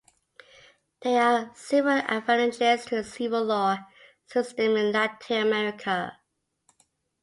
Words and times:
There 1.03 1.21
are 1.21 1.51
several 1.53 1.99
advantages 1.99 2.85
to 2.85 2.95
the 2.95 3.03
civil 3.03 3.43
law 3.43 3.85
system 4.25 4.75
in 4.75 4.91
Latin 4.91 5.45
America. 5.47 6.17